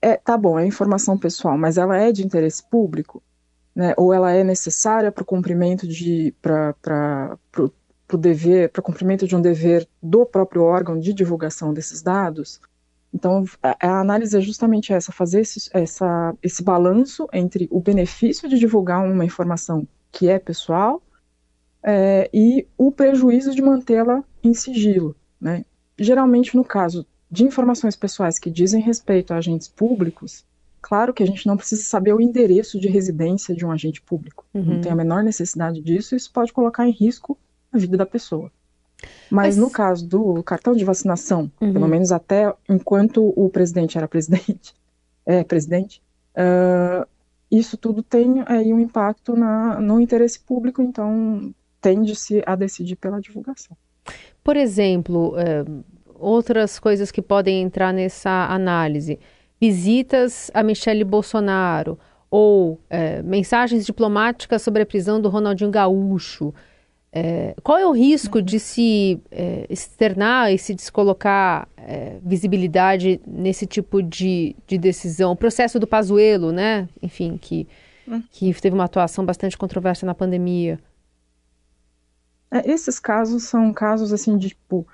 É, 0.00 0.16
tá 0.16 0.36
bom, 0.36 0.58
é 0.58 0.66
informação 0.66 1.18
pessoal, 1.18 1.56
mas 1.56 1.78
ela 1.78 1.96
é 1.96 2.12
de 2.12 2.24
interesse 2.24 2.62
público? 2.68 3.22
né, 3.76 3.92
ou 3.98 4.14
ela 4.14 4.32
é 4.32 4.42
necessária 4.42 5.12
para 5.12 5.22
o 5.22 5.26
cumprimento 5.26 5.86
de 5.86 6.34
para 6.40 7.36
o 8.10 8.16
dever, 8.16 8.70
para 8.70 8.80
cumprimento 8.80 9.28
de 9.28 9.36
um 9.36 9.40
dever 9.42 9.86
do 10.02 10.24
próprio 10.24 10.62
órgão 10.62 10.98
de 10.98 11.12
divulgação 11.12 11.74
desses 11.74 12.00
dados. 12.00 12.58
Então, 13.12 13.44
a, 13.62 13.76
a 13.86 14.00
análise 14.00 14.34
é 14.36 14.40
justamente 14.40 14.94
essa, 14.94 15.12
fazer 15.12 15.40
esse, 15.40 15.68
essa, 15.74 16.34
esse 16.42 16.62
balanço 16.62 17.28
entre 17.32 17.68
o 17.70 17.78
benefício 17.78 18.48
de 18.48 18.58
divulgar 18.58 19.04
uma 19.04 19.24
informação 19.24 19.86
que 20.10 20.28
é 20.28 20.38
pessoal 20.38 21.02
é, 21.82 22.28
e 22.32 22.66
o 22.76 22.90
prejuízo 22.90 23.54
de 23.54 23.62
mantê-la 23.62 24.22
em 24.42 24.54
sigilo. 24.54 25.14
Né? 25.40 25.64
Geralmente, 25.98 26.56
no 26.56 26.64
caso 26.64 27.06
de 27.30 27.44
informações 27.44 27.96
pessoais 27.96 28.38
que 28.38 28.50
dizem 28.50 28.80
respeito 28.80 29.32
a 29.32 29.38
agentes 29.38 29.68
públicos, 29.68 30.44
Claro 30.86 31.12
que 31.12 31.20
a 31.20 31.26
gente 31.26 31.48
não 31.48 31.56
precisa 31.56 31.82
saber 31.82 32.12
o 32.12 32.20
endereço 32.20 32.78
de 32.78 32.86
residência 32.86 33.56
de 33.56 33.66
um 33.66 33.72
agente 33.72 34.00
público. 34.00 34.46
Uhum. 34.54 34.74
Não 34.74 34.80
tem 34.80 34.92
a 34.92 34.94
menor 34.94 35.20
necessidade 35.20 35.80
disso, 35.82 36.14
isso 36.14 36.32
pode 36.32 36.52
colocar 36.52 36.86
em 36.86 36.92
risco 36.92 37.36
a 37.72 37.76
vida 37.76 37.96
da 37.96 38.06
pessoa. 38.06 38.52
Mas, 39.28 39.56
Mas... 39.56 39.56
no 39.56 39.68
caso 39.68 40.06
do 40.06 40.44
cartão 40.44 40.74
de 40.74 40.84
vacinação, 40.84 41.50
uhum. 41.60 41.72
pelo 41.72 41.88
menos 41.88 42.12
até 42.12 42.54
enquanto 42.68 43.32
o 43.36 43.50
presidente 43.50 43.98
era 43.98 44.06
presidente, 44.06 44.76
é 45.26 45.42
presidente, 45.42 46.00
uh, 46.36 47.04
isso 47.50 47.76
tudo 47.76 48.00
tem 48.00 48.44
aí 48.46 48.72
um 48.72 48.78
impacto 48.78 49.34
na, 49.34 49.80
no 49.80 50.00
interesse 50.00 50.38
público, 50.38 50.80
então 50.80 51.52
tende-se 51.86 52.42
a 52.44 52.56
decidir 52.56 52.96
pela 52.96 53.20
divulgação. 53.20 53.76
Por 54.42 54.56
exemplo, 54.56 55.34
uh, 55.34 55.84
outras 56.18 56.80
coisas 56.80 57.12
que 57.12 57.22
podem 57.22 57.62
entrar 57.62 57.92
nessa 57.92 58.46
análise 58.46 59.20
visitas 59.60 60.50
a 60.52 60.64
Michele 60.64 61.04
Bolsonaro 61.04 61.96
ou 62.28 62.80
é, 62.90 63.22
mensagens 63.22 63.86
diplomáticas 63.86 64.60
sobre 64.60 64.82
a 64.82 64.86
prisão 64.86 65.20
do 65.20 65.28
Ronaldinho 65.28 65.70
Gaúcho. 65.70 66.52
É, 67.12 67.54
qual 67.62 67.78
é 67.78 67.86
o 67.86 67.92
risco 67.92 68.42
de 68.42 68.58
se 68.58 69.20
é, 69.30 69.64
externar 69.70 70.52
e 70.52 70.58
se 70.58 70.74
descolocar 70.74 71.68
visibilidade 72.22 73.20
nesse 73.24 73.64
tipo 73.64 74.02
de, 74.02 74.56
de 74.66 74.76
decisão? 74.76 75.32
O 75.32 75.36
processo 75.36 75.78
do 75.78 75.86
Pazuello, 75.86 76.50
né? 76.50 76.88
Enfim, 77.00 77.38
que, 77.40 77.66
hum. 78.06 78.20
que 78.30 78.52
teve 78.60 78.74
uma 78.74 78.84
atuação 78.84 79.24
bastante 79.24 79.56
controversa 79.56 80.04
na 80.04 80.14
pandemia. 80.14 80.78
É, 82.50 82.70
esses 82.70 82.98
casos 82.98 83.44
são 83.44 83.72
casos 83.72 84.12
assim 84.12 84.36
de 84.36 84.50
tipo 84.50 84.86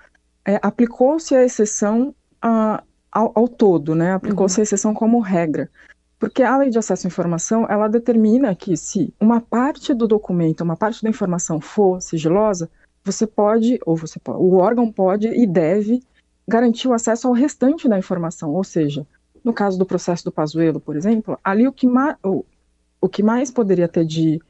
é, 0.44 0.58
aplicou-se 0.62 1.34
a 1.34 1.44
exceção 1.44 2.14
a, 2.40 2.82
ao, 3.10 3.32
ao 3.34 3.48
todo, 3.48 3.94
né? 3.94 4.12
Aplicou-se 4.12 4.58
uhum. 4.58 4.62
a 4.62 4.64
exceção 4.64 4.94
como 4.94 5.20
regra. 5.20 5.70
Porque 6.18 6.42
a 6.42 6.56
lei 6.56 6.70
de 6.70 6.78
acesso 6.78 7.06
à 7.06 7.08
informação, 7.08 7.66
ela 7.68 7.88
determina 7.88 8.54
que 8.54 8.76
se 8.76 9.12
uma 9.20 9.40
parte 9.40 9.92
do 9.92 10.06
documento, 10.06 10.60
uma 10.60 10.76
parte 10.76 11.02
da 11.02 11.10
informação 11.10 11.60
for 11.60 12.00
sigilosa, 12.00 12.70
você 13.04 13.26
pode, 13.26 13.78
ou 13.84 13.96
você 13.96 14.18
pode, 14.20 14.38
o 14.38 14.54
órgão 14.54 14.90
pode 14.90 15.26
e 15.26 15.46
deve 15.46 16.00
garantir 16.46 16.88
o 16.88 16.92
acesso 16.92 17.26
ao 17.26 17.34
restante 17.34 17.88
da 17.88 17.98
informação. 17.98 18.52
Ou 18.54 18.62
seja, 18.62 19.06
no 19.42 19.52
caso 19.52 19.78
do 19.78 19.86
processo 19.86 20.24
do 20.24 20.32
Pazuello, 20.32 20.80
por 20.80 20.96
exemplo, 20.96 21.38
ali 21.42 21.66
o 21.66 21.72
que, 21.72 21.88
o, 22.22 22.44
o 23.00 23.08
que 23.08 23.22
mais 23.22 23.50
poderia 23.50 23.88
ter 23.88 24.04
de, 24.04 24.40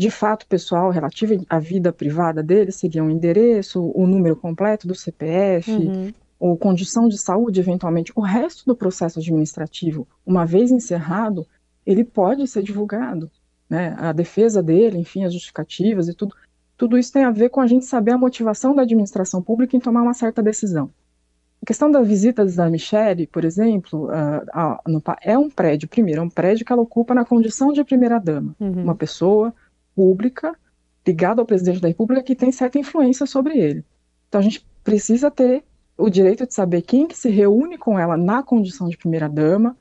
de 0.00 0.10
fato 0.10 0.46
pessoal 0.46 0.90
relativo 0.90 1.44
à 1.46 1.58
vida 1.58 1.92
privada 1.92 2.42
dele 2.42 2.72
seria 2.72 3.04
o 3.04 3.06
um 3.06 3.10
endereço, 3.10 3.92
o 3.94 4.06
número 4.06 4.34
completo 4.34 4.88
do 4.88 4.94
CPF, 4.94 5.70
uhum 5.70 6.10
ou 6.40 6.56
condição 6.56 7.06
de 7.06 7.18
saúde, 7.18 7.60
eventualmente, 7.60 8.12
o 8.16 8.22
resto 8.22 8.64
do 8.64 8.74
processo 8.74 9.18
administrativo, 9.18 10.08
uma 10.24 10.46
vez 10.46 10.70
encerrado, 10.70 11.46
ele 11.84 12.02
pode 12.02 12.48
ser 12.48 12.62
divulgado. 12.62 13.30
Né? 13.68 13.94
A 13.98 14.10
defesa 14.10 14.62
dele, 14.62 14.96
enfim, 14.96 15.22
as 15.22 15.34
justificativas 15.34 16.08
e 16.08 16.14
tudo. 16.14 16.34
Tudo 16.78 16.96
isso 16.96 17.12
tem 17.12 17.24
a 17.24 17.30
ver 17.30 17.50
com 17.50 17.60
a 17.60 17.66
gente 17.66 17.84
saber 17.84 18.12
a 18.12 18.18
motivação 18.18 18.74
da 18.74 18.82
administração 18.82 19.42
pública 19.42 19.76
em 19.76 19.80
tomar 19.80 20.00
uma 20.00 20.14
certa 20.14 20.42
decisão. 20.42 20.90
A 21.62 21.66
questão 21.66 21.90
das 21.90 22.08
visitas 22.08 22.56
da 22.56 22.70
Michelle, 22.70 23.26
por 23.26 23.44
exemplo, 23.44 24.08
é 25.20 25.36
um 25.36 25.50
prédio, 25.50 25.86
primeiro, 25.90 26.22
é 26.22 26.24
um 26.24 26.30
prédio 26.30 26.64
que 26.64 26.72
ela 26.72 26.80
ocupa 26.80 27.14
na 27.14 27.22
condição 27.22 27.70
de 27.70 27.84
primeira-dama. 27.84 28.56
Uhum. 28.58 28.84
Uma 28.84 28.94
pessoa 28.94 29.54
ligada 31.06 31.40
ao 31.40 31.46
presidente 31.46 31.80
da 31.80 31.88
República, 31.88 32.22
que 32.22 32.34
tem 32.34 32.52
certa 32.52 32.78
influência 32.78 33.26
sobre 33.26 33.58
ele. 33.58 33.84
Então 34.28 34.40
a 34.40 34.44
gente 34.44 34.64
precisa 34.84 35.30
ter 35.30 35.64
o 35.96 36.08
direito 36.08 36.46
de 36.46 36.54
saber 36.54 36.82
quem 36.82 37.06
que 37.06 37.16
se 37.16 37.28
reúne 37.28 37.76
com 37.76 37.98
ela 37.98 38.16
na 38.16 38.42
condição 38.42 38.88
de 38.88 38.96
primeira-dama, 38.96 39.76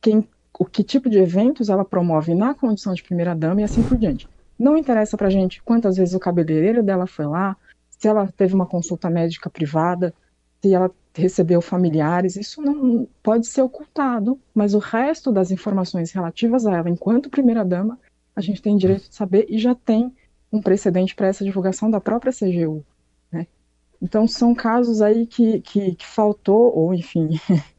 quem 0.00 0.26
o 0.58 0.64
que 0.64 0.84
tipo 0.84 1.10
de 1.10 1.18
eventos 1.18 1.68
ela 1.68 1.84
promove 1.84 2.32
na 2.34 2.54
condição 2.54 2.94
de 2.94 3.02
primeira-dama 3.02 3.60
e 3.60 3.64
assim 3.64 3.82
por 3.82 3.96
diante. 3.96 4.28
Não 4.56 4.76
interessa 4.76 5.16
pra 5.16 5.28
gente 5.28 5.60
quantas 5.62 5.96
vezes 5.96 6.14
o 6.14 6.20
cabeleireiro 6.20 6.82
dela 6.82 7.06
foi 7.06 7.26
lá, 7.26 7.56
se 7.90 8.06
ela 8.06 8.28
teve 8.36 8.54
uma 8.54 8.66
consulta 8.66 9.10
médica 9.10 9.50
privada, 9.50 10.14
se 10.62 10.72
ela 10.72 10.90
recebeu 11.12 11.60
familiares, 11.60 12.36
isso 12.36 12.62
não 12.62 13.08
pode 13.22 13.46
ser 13.46 13.62
ocultado, 13.62 14.38
mas 14.54 14.74
o 14.74 14.78
resto 14.78 15.32
das 15.32 15.50
informações 15.50 16.12
relativas 16.12 16.66
a 16.66 16.76
ela 16.76 16.88
enquanto 16.88 17.30
primeira-dama, 17.30 17.98
a 18.34 18.40
gente 18.40 18.62
tem 18.62 18.76
direito 18.76 19.08
de 19.08 19.14
saber 19.14 19.46
e 19.48 19.58
já 19.58 19.74
tem 19.74 20.12
um 20.52 20.60
precedente 20.60 21.14
para 21.14 21.28
essa 21.28 21.44
divulgação 21.44 21.90
da 21.90 22.00
própria 22.00 22.32
CGU. 22.32 22.84
Então, 24.04 24.28
são 24.28 24.54
casos 24.54 25.00
aí 25.00 25.26
que, 25.26 25.60
que, 25.60 25.94
que 25.94 26.06
faltou, 26.06 26.76
ou 26.76 26.92
enfim, 26.92 27.30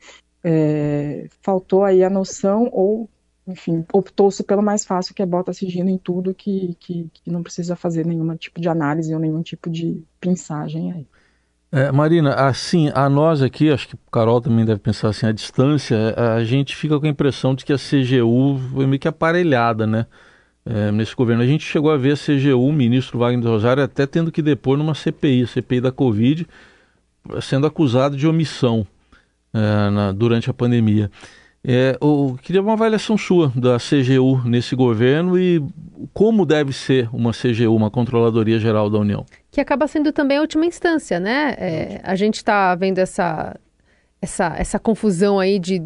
é, 0.43 1.27
faltou 1.39 1.83
aí 1.83 2.03
a 2.03 2.09
noção, 2.09 2.67
ou 2.71 3.07
enfim, 3.47 3.85
optou-se 3.93 4.43
pelo 4.43 4.63
mais 4.63 4.83
fácil, 4.83 5.13
que 5.13 5.21
é 5.21 5.25
bota 5.25 5.53
sigilo 5.53 5.87
em 5.87 5.99
tudo, 5.99 6.33
que, 6.33 6.75
que, 6.79 7.07
que, 7.13 7.29
não 7.29 7.43
precisa 7.43 7.75
fazer 7.75 8.07
nenhum 8.07 8.35
tipo 8.37 8.59
de 8.59 8.67
análise 8.67 9.13
ou 9.13 9.19
nenhum 9.19 9.43
tipo 9.43 9.69
de 9.69 10.01
pensagem 10.19 10.91
aí. 10.91 11.07
É, 11.71 11.91
Marina, 11.91 12.33
assim, 12.33 12.89
a 12.95 13.07
nós 13.07 13.43
aqui, 13.43 13.69
acho 13.69 13.89
que 13.89 13.93
o 13.93 13.99
Carol 14.11 14.41
também 14.41 14.65
deve 14.65 14.79
pensar 14.79 15.09
assim, 15.09 15.27
a 15.27 15.31
distância, 15.31 16.15
a 16.17 16.43
gente 16.43 16.75
fica 16.75 16.99
com 16.99 17.05
a 17.05 17.09
impressão 17.09 17.53
de 17.53 17.63
que 17.63 17.73
a 17.73 17.77
CGU 17.77 18.57
foi 18.71 18.87
meio 18.87 18.99
que 18.99 19.07
aparelhada, 19.07 19.85
né? 19.85 20.07
É, 20.65 20.91
nesse 20.91 21.15
governo. 21.15 21.43
A 21.43 21.47
gente 21.47 21.63
chegou 21.63 21.91
a 21.91 21.97
ver 21.97 22.13
a 22.13 22.17
CGU, 22.17 22.67
o 22.67 22.73
ministro 22.73 23.19
Wagner 23.19 23.47
Rosário, 23.47 23.83
até 23.83 24.05
tendo 24.07 24.31
que 24.31 24.41
depor 24.41 24.77
numa 24.77 24.95
CPI, 24.95 25.47
CPI 25.47 25.81
da 25.81 25.91
Covid, 25.91 26.47
sendo 27.41 27.67
acusado 27.67 28.17
de 28.17 28.27
omissão 28.27 28.85
é, 29.53 29.89
na, 29.89 30.11
durante 30.11 30.49
a 30.49 30.53
pandemia. 30.53 31.09
É, 31.67 31.97
eu 31.99 32.37
queria 32.43 32.61
uma 32.61 32.73
avaliação 32.73 33.17
sua 33.17 33.51
da 33.55 33.77
CGU 33.77 34.47
nesse 34.47 34.75
governo 34.75 35.37
e 35.39 35.63
como 36.13 36.45
deve 36.45 36.71
ser 36.71 37.09
uma 37.11 37.31
CGU, 37.31 37.75
uma 37.75 37.89
Controladoria 37.89 38.59
Geral 38.59 38.87
da 38.87 38.99
União. 38.99 39.25
Que 39.49 39.59
acaba 39.59 39.87
sendo 39.87 40.11
também 40.11 40.37
a 40.37 40.41
última 40.41 40.65
instância, 40.67 41.19
né? 41.19 41.55
É, 41.57 42.01
a 42.03 42.15
gente 42.15 42.35
está 42.35 42.75
vendo 42.75 42.99
essa, 42.99 43.55
essa, 44.21 44.55
essa 44.57 44.77
confusão 44.77 45.39
aí 45.39 45.57
de 45.57 45.79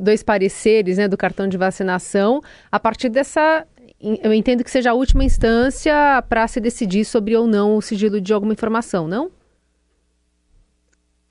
dois 0.00 0.22
pareceres 0.22 0.96
né, 0.96 1.06
do 1.06 1.18
cartão 1.18 1.46
de 1.46 1.58
vacinação 1.58 2.40
a 2.72 2.80
partir 2.80 3.10
dessa 3.10 3.66
eu 4.00 4.32
entendo 4.32 4.62
que 4.62 4.70
seja 4.70 4.90
a 4.90 4.94
última 4.94 5.24
instância 5.24 6.22
para 6.28 6.46
se 6.46 6.60
decidir 6.60 7.04
sobre 7.04 7.36
ou 7.36 7.46
não 7.46 7.76
o 7.76 7.82
sigilo 7.82 8.20
de 8.20 8.32
alguma 8.32 8.52
informação, 8.52 9.08
não? 9.08 9.30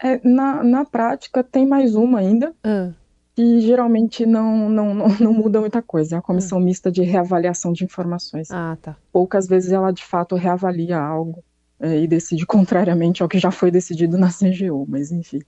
É, 0.01 0.19
na, 0.27 0.63
na 0.63 0.85
prática, 0.85 1.43
tem 1.43 1.65
mais 1.65 1.95
uma 1.95 2.19
ainda, 2.19 2.53
ah. 2.63 2.91
que 3.35 3.61
geralmente 3.61 4.25
não, 4.25 4.69
não, 4.69 4.93
não, 4.93 5.07
não, 5.19 5.33
muda 5.33 5.59
muita 5.59 5.81
coisa. 5.81 6.15
É 6.15 6.19
a 6.19 6.21
comissão 6.21 6.57
ah. 6.57 6.61
mista 6.61 6.91
de 6.91 7.01
reavaliação 7.01 7.71
de 7.71 7.83
informações. 7.83 8.49
Ah, 8.51 8.77
tá. 8.81 8.97
Poucas 9.11 9.47
vezes 9.47 9.71
ela, 9.71 9.91
de 9.91 10.03
fato, 10.03 10.35
reavalia 10.35 10.99
algo 10.99 11.43
é, 11.79 12.01
e 12.01 12.07
decide 12.07 12.45
contrariamente 12.47 13.23
ao 13.23 13.29
que 13.29 13.39
já 13.39 13.51
foi 13.51 13.71
decidido 13.71 14.17
na 14.17 14.29
CGU, 14.29 14.85
mas 14.87 15.11
enfim. 15.11 15.41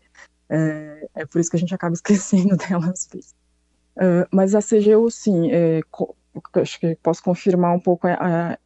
É, 0.50 1.08
é 1.16 1.26
por 1.26 1.42
isso 1.42 1.50
que 1.50 1.58
a 1.58 1.60
gente 1.60 1.76
acaba 1.76 1.94
esquecendo 1.96 2.56
dela 2.56 2.90
às 2.90 3.08
vezes. 3.12 3.36
Uh, 3.98 4.28
mas 4.32 4.54
a 4.54 4.60
CGU, 4.60 5.10
sim, 5.10 5.52
é, 5.52 5.82
acho 6.56 6.80
que 6.80 6.96
posso 6.96 7.24
confirmar 7.24 7.76
um 7.76 7.80
pouco, 7.80 8.08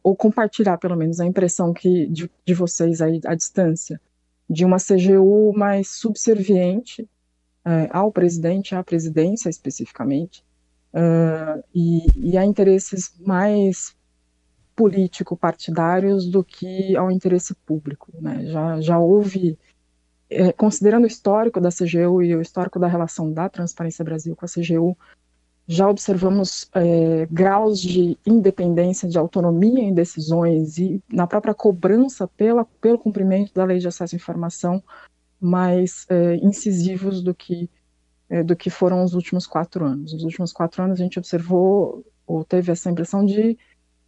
ou 0.02 0.16
compartilhar 0.16 0.78
pelo 0.78 0.96
menos 0.96 1.20
a 1.20 1.26
impressão 1.26 1.72
que 1.72 2.06
de, 2.06 2.30
de 2.44 2.54
vocês 2.54 3.00
aí 3.00 3.20
à 3.24 3.34
distância, 3.34 4.00
de 4.48 4.64
uma 4.64 4.76
CGU 4.76 5.52
mais 5.56 5.88
subserviente 5.88 7.08
é, 7.64 7.88
ao 7.92 8.10
presidente, 8.10 8.74
à 8.74 8.82
presidência 8.82 9.48
especificamente, 9.48 10.44
uh, 10.92 11.62
e, 11.74 12.06
e, 12.16 12.36
a 12.36 12.44
interesses 12.44 13.14
mais 13.20 13.96
político-partidários 14.74 16.28
do 16.28 16.42
que 16.42 16.96
ao 16.96 17.10
interesse 17.10 17.54
público. 17.54 18.12
Né? 18.20 18.46
Já, 18.46 18.80
já 18.80 18.98
houve, 18.98 19.58
é, 20.28 20.52
considerando 20.52 21.04
o 21.04 21.06
histórico 21.06 21.60
da 21.60 21.68
CGU 21.68 22.22
e 22.22 22.34
o 22.34 22.42
histórico 22.42 22.78
da 22.80 22.88
relação 22.88 23.32
da 23.32 23.48
Transparência 23.48 24.04
Brasil 24.04 24.34
com 24.34 24.44
a 24.44 24.48
CGU, 24.48 24.96
já 25.66 25.88
observamos 25.88 26.68
é, 26.74 27.26
graus 27.30 27.80
de 27.80 28.18
independência, 28.26 29.08
de 29.08 29.18
autonomia 29.18 29.82
em 29.82 29.94
decisões 29.94 30.78
e 30.78 31.02
na 31.10 31.26
própria 31.26 31.54
cobrança 31.54 32.26
pela, 32.26 32.64
pelo 32.80 32.98
cumprimento 32.98 33.54
da 33.54 33.64
lei 33.64 33.78
de 33.78 33.88
acesso 33.88 34.14
à 34.14 34.16
informação 34.16 34.82
mais 35.40 36.06
é, 36.08 36.36
incisivos 36.36 37.22
do 37.22 37.34
que, 37.34 37.70
é, 38.28 38.42
do 38.42 38.56
que 38.56 38.70
foram 38.70 39.02
os 39.02 39.14
últimos 39.14 39.46
quatro 39.46 39.84
anos. 39.84 40.12
Nos 40.12 40.24
últimos 40.24 40.52
quatro 40.52 40.82
anos 40.82 41.00
a 41.00 41.02
gente 41.02 41.18
observou 41.18 42.04
ou 42.26 42.44
teve 42.44 42.70
essa 42.72 42.90
impressão 42.90 43.24
de 43.24 43.58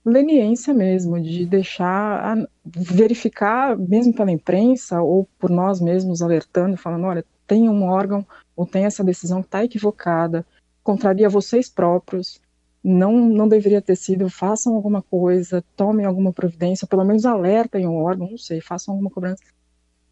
leniência 0.04 0.74
mesmo, 0.74 1.20
de 1.20 1.46
deixar, 1.46 2.36
a, 2.38 2.48
verificar, 2.64 3.76
mesmo 3.76 4.12
pela 4.12 4.30
imprensa 4.30 5.00
ou 5.00 5.28
por 5.38 5.50
nós 5.50 5.80
mesmos 5.80 6.20
alertando, 6.20 6.76
falando, 6.76 7.04
olha, 7.04 7.24
tem 7.46 7.68
um 7.68 7.84
órgão 7.84 8.26
ou 8.54 8.66
tem 8.66 8.84
essa 8.84 9.02
decisão 9.02 9.40
que 9.40 9.48
está 9.48 9.64
equivocada, 9.64 10.46
contraria 10.84 11.28
vocês 11.28 11.68
próprios, 11.68 12.40
não, 12.84 13.18
não 13.18 13.48
deveria 13.48 13.80
ter 13.80 13.96
sido, 13.96 14.28
façam 14.28 14.74
alguma 14.74 15.00
coisa, 15.00 15.64
tomem 15.74 16.04
alguma 16.04 16.32
providência, 16.32 16.86
pelo 16.86 17.04
menos 17.04 17.24
alertem 17.24 17.86
o 17.86 17.94
órgão, 17.94 18.30
não 18.30 18.38
sei, 18.38 18.60
façam 18.60 18.92
alguma 18.92 19.10
cobrança. 19.10 19.42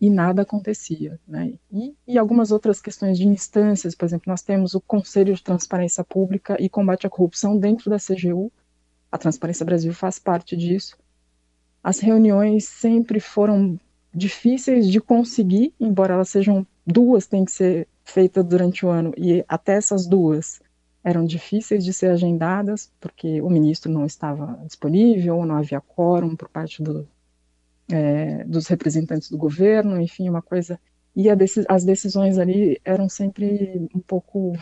E 0.01 0.09
nada 0.11 0.43
acontecia. 0.43 1.21
Né? 1.29 1.55
E, 1.71 1.95
e 2.09 2.19
algumas 2.19 2.51
outras 2.51 2.81
questões 2.81 3.19
de 3.19 3.29
instâncias, 3.29 3.95
por 3.95 4.07
exemplo, 4.07 4.25
nós 4.27 4.43
temos 4.43 4.75
o 4.75 4.81
Conselho 4.81 5.35
de 5.35 5.43
Transparência 5.43 6.03
Pública 6.03 6.57
e 6.59 6.69
Combate 6.69 7.07
à 7.07 7.11
Corrupção 7.11 7.59
dentro 7.59 7.91
da 7.91 7.99
CGU, 7.99 8.51
a 9.13 9.19
Transparência 9.19 9.67
Brasil 9.67 9.93
faz 9.93 10.19
parte 10.19 10.57
disso. 10.57 10.97
As 11.85 12.01
reuniões 12.01 12.65
sempre 12.65 13.21
foram 13.21 13.79
difíceis 14.15 14.91
de 14.91 15.01
conseguir, 15.01 15.75
embora 15.79 16.15
elas 16.15 16.31
sejam 16.31 16.67
duas, 16.87 17.27
tem 17.27 17.45
que 17.45 17.53
ser 17.53 17.87
feita 18.05 18.43
durante 18.43 18.85
o 18.85 18.91
ano, 18.91 19.13
e 19.17 19.45
até 19.49 19.75
essas 19.75 20.07
duas 20.07 20.61
eram 21.05 21.25
difíceis 21.25 21.85
de 21.85 21.93
ser 21.93 22.11
agendadas, 22.11 22.91
porque 23.01 23.41
o 23.43 23.51
ministro 23.51 23.91
não 23.91 24.07
estava 24.07 24.59
disponível, 24.65 25.45
não 25.45 25.57
havia 25.57 25.81
quórum 25.81 26.37
por 26.37 26.49
parte 26.49 26.83
do, 26.83 27.09
é, 27.91 28.45
dos 28.45 28.69
representantes 28.69 29.29
do 29.29 29.37
governo, 29.37 30.01
enfim, 30.01 30.29
uma 30.29 30.43
coisa. 30.43 30.79
E 31.15 31.27
as 31.69 31.85
decisões 31.85 32.39
ali 32.39 32.81
eram 32.85 33.09
sempre 33.09 33.89
um 33.95 34.01
pouco 34.01 34.53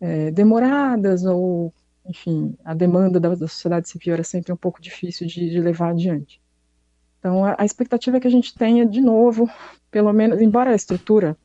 é, 0.00 0.30
demoradas, 0.30 1.24
ou, 1.24 1.72
enfim, 2.06 2.56
a 2.64 2.74
demanda 2.74 3.20
da, 3.20 3.28
da, 3.34 3.46
sociedade 3.46 3.88
civil 3.88 4.14
era 4.14 4.24
sempre 4.24 4.52
um 4.52 4.56
pouco 4.56 4.80
difícil 4.80 5.26
de, 5.26 5.50
de 5.50 5.60
levar 5.60 5.90
adiante. 5.90 6.40
Então, 7.18 7.44
a, 7.44 7.54
a 7.58 7.64
expectativa 7.64 8.16
é 8.16 8.20
que 8.20 8.26
a 8.26 8.30
gente 8.30 8.54
tenha, 8.54 8.84
de 8.84 9.00
novo, 9.00 9.48
pelo 9.90 10.12
menos, 10.12 10.40
embora 10.40 10.70
a 10.72 10.74
estrutura 10.74 11.36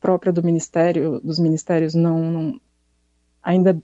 própria 0.00 0.32
do 0.32 0.42
ministério, 0.42 1.20
dos 1.20 1.38
ministérios 1.38 1.94
não, 1.94 2.30
não 2.30 2.60
ainda 3.42 3.80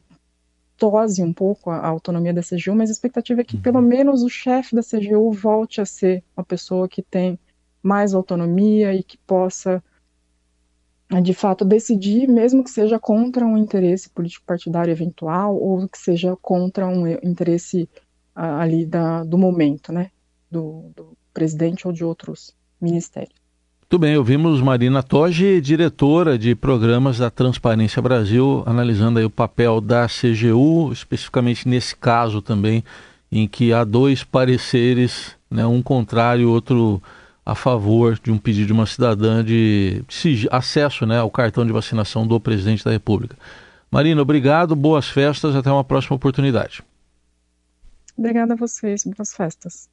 tose 0.76 1.22
um 1.22 1.32
pouco 1.32 1.70
a, 1.70 1.76
a, 1.78 1.86
autonomia 1.86 2.32
da 2.32 2.42
CGU, 2.42 2.74
mas 2.74 2.90
a 2.90 2.92
expectativa 2.92 3.40
é 3.40 3.44
que 3.44 3.56
pelo 3.56 3.78
uhum. 3.78 3.86
menos 3.86 4.22
o 4.22 4.28
chefe 4.28 4.74
da 4.74 4.82
CGU 4.82 5.30
volte 5.32 5.80
a 5.80 5.84
ser 5.86 6.22
uma 6.36 6.44
pessoa 6.44 6.88
que 6.88 7.02
tem 7.02 7.38
mais 7.82 8.14
autonomia 8.14 8.94
e 8.94 9.02
que 9.02 9.16
possa 9.18 9.82
de 11.22 11.32
fato 11.32 11.64
decidir, 11.64 12.28
mesmo 12.28 12.64
que 12.64 12.70
seja 12.70 12.98
contra 12.98 13.46
um 13.46 13.56
interesse 13.56 14.10
político 14.10 14.44
partidário 14.44 14.90
eventual 14.90 15.56
ou 15.56 15.88
que 15.88 15.98
seja 15.98 16.36
contra 16.36 16.86
um 16.86 17.06
interesse 17.06 17.88
uh, 18.34 18.58
ali 18.58 18.84
da, 18.84 19.22
do 19.22 19.38
momento, 19.38 19.92
né, 19.92 20.10
do, 20.50 20.90
do 20.96 21.16
presidente 21.32 21.86
ou 21.86 21.92
de 21.92 22.04
outros 22.04 22.56
ministérios. 22.80 23.45
Muito 23.88 24.00
bem, 24.00 24.16
ouvimos 24.16 24.60
Marina 24.60 25.00
Toge, 25.00 25.60
diretora 25.60 26.36
de 26.36 26.56
programas 26.56 27.18
da 27.18 27.30
Transparência 27.30 28.02
Brasil, 28.02 28.64
analisando 28.66 29.20
aí 29.20 29.24
o 29.24 29.30
papel 29.30 29.80
da 29.80 30.08
CGU, 30.08 30.90
especificamente 30.92 31.68
nesse 31.68 31.94
caso 31.94 32.42
também, 32.42 32.82
em 33.30 33.46
que 33.46 33.72
há 33.72 33.84
dois 33.84 34.24
pareceres, 34.24 35.36
né, 35.48 35.64
um 35.64 35.80
contrário 35.80 36.42
e 36.42 36.46
outro 36.46 37.00
a 37.44 37.54
favor 37.54 38.18
de 38.20 38.32
um 38.32 38.38
pedido 38.38 38.66
de 38.66 38.72
uma 38.72 38.86
cidadã 38.86 39.44
de, 39.44 40.02
de 40.08 40.48
acesso 40.50 41.06
né, 41.06 41.20
ao 41.20 41.30
cartão 41.30 41.64
de 41.64 41.70
vacinação 41.70 42.26
do 42.26 42.40
presidente 42.40 42.84
da 42.84 42.90
República. 42.90 43.36
Marina, 43.88 44.20
obrigado, 44.20 44.74
boas 44.74 45.08
festas, 45.08 45.54
até 45.54 45.70
uma 45.70 45.84
próxima 45.84 46.16
oportunidade. 46.16 46.82
Obrigada 48.18 48.54
a 48.54 48.56
vocês, 48.56 49.04
boas 49.04 49.32
festas. 49.32 49.88